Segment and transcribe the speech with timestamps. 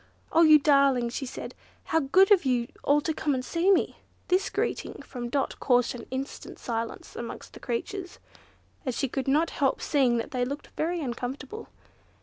[0.31, 0.41] "Oh!
[0.41, 1.53] you darlings!" she said,
[1.83, 3.97] "how good of you all to come and see me!"
[4.29, 8.17] This greeting from Dot caused an instant silence amongst the creatures,
[8.83, 11.69] and she could not help seeing that they looked very uncomfortable.